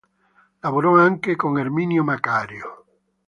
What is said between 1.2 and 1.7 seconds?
con